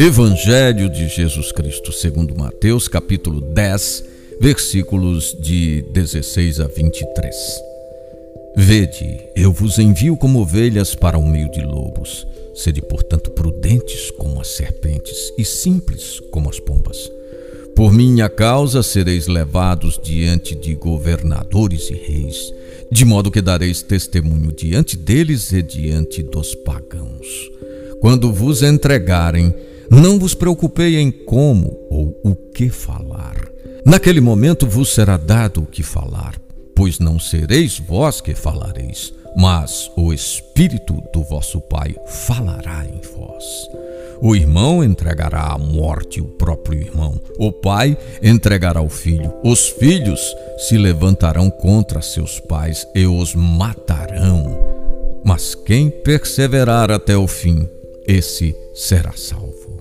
Evangelho 0.00 0.88
de 0.88 1.08
Jesus 1.08 1.52
Cristo, 1.52 1.92
segundo 1.92 2.36
Mateus, 2.36 2.88
capítulo 2.88 3.40
10, 3.40 4.04
versículos 4.40 5.36
de 5.40 5.82
16 5.92 6.60
a 6.60 6.66
23. 6.66 7.34
Vede, 8.56 9.28
eu 9.36 9.52
vos 9.52 9.78
envio 9.78 10.16
como 10.16 10.40
ovelhas 10.40 10.94
para 10.94 11.18
o 11.18 11.26
meio 11.26 11.50
de 11.50 11.60
lobos. 11.62 12.26
Sede, 12.54 12.80
portanto, 12.82 13.30
prudentes 13.32 14.10
como 14.12 14.40
as 14.40 14.48
serpentes 14.48 15.32
e 15.36 15.44
simples 15.44 16.20
como 16.30 16.48
as 16.48 16.58
pombas. 16.60 17.17
Por 17.78 17.92
minha 17.92 18.28
causa 18.28 18.82
sereis 18.82 19.28
levados 19.28 20.00
diante 20.02 20.56
de 20.56 20.74
governadores 20.74 21.88
e 21.90 21.94
reis, 21.94 22.52
de 22.90 23.04
modo 23.04 23.30
que 23.30 23.40
dareis 23.40 23.82
testemunho 23.82 24.50
diante 24.50 24.96
deles 24.96 25.52
e 25.52 25.62
diante 25.62 26.20
dos 26.20 26.56
pagãos. 26.56 27.24
Quando 28.00 28.32
vos 28.32 28.64
entregarem, 28.64 29.54
não 29.88 30.18
vos 30.18 30.34
preocupei 30.34 30.96
em 30.96 31.08
como 31.12 31.78
ou 31.88 32.20
o 32.24 32.34
que 32.34 32.68
falar. 32.68 33.48
Naquele 33.86 34.20
momento 34.20 34.66
vos 34.66 34.92
será 34.92 35.16
dado 35.16 35.62
o 35.62 35.66
que 35.66 35.84
falar, 35.84 36.34
pois 36.74 36.98
não 36.98 37.16
sereis 37.16 37.78
vós 37.78 38.20
que 38.20 38.34
falareis, 38.34 39.14
mas 39.36 39.88
o 39.96 40.12
Espírito 40.12 41.00
do 41.14 41.22
vosso 41.22 41.60
Pai 41.60 41.94
falará 42.08 42.84
em 42.84 43.00
vós. 43.14 43.44
O 44.20 44.34
irmão 44.34 44.82
entregará 44.82 45.52
à 45.52 45.58
morte 45.58 46.20
o 46.20 46.24
próprio 46.24 46.80
irmão, 46.80 47.20
o 47.38 47.52
pai 47.52 47.96
entregará 48.20 48.82
o 48.82 48.88
filho, 48.88 49.32
os 49.44 49.68
filhos 49.68 50.20
se 50.58 50.76
levantarão 50.76 51.48
contra 51.48 52.02
seus 52.02 52.40
pais 52.40 52.84
e 52.96 53.06
os 53.06 53.34
matarão. 53.34 54.58
Mas 55.24 55.54
quem 55.54 55.88
perseverar 55.88 56.90
até 56.90 57.16
o 57.16 57.28
fim, 57.28 57.68
esse 58.08 58.56
será 58.74 59.12
salvo. 59.12 59.78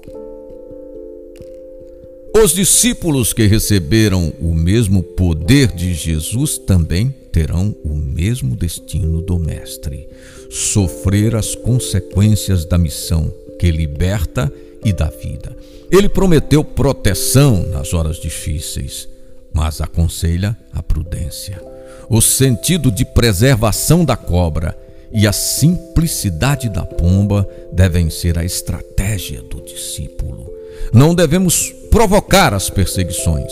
Os 2.44 2.54
discípulos 2.54 3.34
que 3.34 3.48
receberam 3.48 4.32
o 4.40 4.54
mesmo 4.54 5.02
poder 5.02 5.72
de 5.72 5.96
Jesus 5.96 6.60
também 6.60 7.10
terão 7.32 7.76
o 7.84 7.96
mesmo 7.96 8.56
destino 8.56 9.20
do 9.24 9.40
Mestre: 9.40 10.08
sofrer 10.48 11.36
as 11.36 11.56
consequências 11.56 12.64
da 12.64 12.78
missão 12.78 13.34
que 13.60 13.72
liberta 13.72 14.52
e 14.84 14.94
dá 14.94 15.10
vida. 15.10 15.56
Ele 15.92 16.10
prometeu 16.10 16.64
proteção 16.64 17.64
nas 17.68 17.94
horas 17.94 18.18
difíceis, 18.18 19.08
mas 19.54 19.82
aconselha 19.82 20.58
a 20.74 20.84
prudência. 20.84 21.62
O 22.10 22.22
sentido 22.22 22.92
de 22.92 23.04
preservação 23.04 24.06
da 24.06 24.16
cobra 24.16 24.78
e 25.12 25.26
a 25.28 25.32
simplicidade 25.32 26.70
da 26.70 26.84
pomba 26.84 27.48
devem 27.72 28.10
ser 28.10 28.38
a 28.38 28.46
estratégia 28.46 29.42
do 29.42 29.62
discípulo. 29.62 30.52
Não 30.94 31.16
devemos 31.16 31.72
provocar 31.90 32.54
as 32.54 32.70
perseguições, 32.70 33.52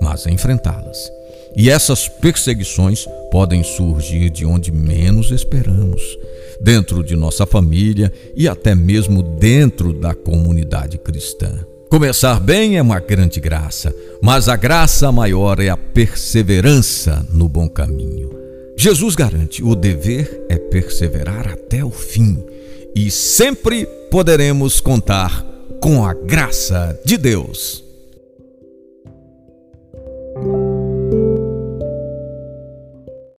mas 0.00 0.26
enfrentá-las. 0.26 1.10
E 1.54 1.70
essas 1.70 2.08
perseguições 2.08 3.06
podem 3.30 3.62
surgir 3.62 4.28
de 4.30 4.44
onde 4.44 4.70
menos 4.70 5.30
esperamos, 5.30 6.02
dentro 6.60 7.02
de 7.02 7.16
nossa 7.16 7.46
família 7.46 8.12
e 8.34 8.48
até 8.48 8.74
mesmo 8.74 9.22
dentro 9.22 9.92
da 9.92 10.14
comunidade 10.14 10.98
cristã. 10.98 11.66
Começar 11.88 12.40
bem 12.40 12.76
é 12.76 12.82
uma 12.82 12.98
grande 12.98 13.40
graça, 13.40 13.94
mas 14.20 14.48
a 14.48 14.56
graça 14.56 15.10
maior 15.12 15.60
é 15.60 15.68
a 15.68 15.76
perseverança 15.76 17.24
no 17.32 17.48
bom 17.48 17.68
caminho. 17.68 18.30
Jesus 18.76 19.14
garante: 19.14 19.62
o 19.62 19.74
dever 19.74 20.44
é 20.48 20.58
perseverar 20.58 21.48
até 21.48 21.84
o 21.84 21.90
fim, 21.90 22.44
e 22.94 23.10
sempre 23.10 23.86
poderemos 24.10 24.80
contar 24.80 25.46
com 25.80 26.04
a 26.04 26.12
graça 26.12 26.98
de 27.04 27.16
Deus. 27.16 27.85